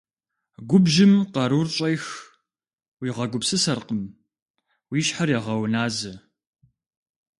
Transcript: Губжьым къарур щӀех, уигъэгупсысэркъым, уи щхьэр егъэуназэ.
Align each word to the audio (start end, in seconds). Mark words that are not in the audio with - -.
Губжьым 0.69 1.13
къарур 1.33 1.67
щӀех, 1.75 2.03
уигъэгупсысэркъым, 2.99 4.01
уи 4.89 4.99
щхьэр 5.05 5.29
егъэуназэ. 5.37 6.13